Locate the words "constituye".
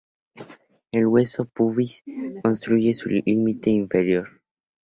2.41-2.91